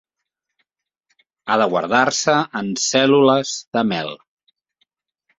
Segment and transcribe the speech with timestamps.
[1.49, 4.11] Ha de guardar-se en cèl·lules de mel.